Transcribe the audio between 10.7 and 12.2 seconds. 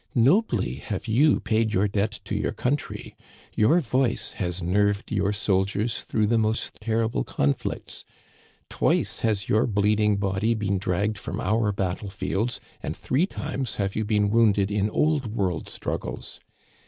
dragged from our battle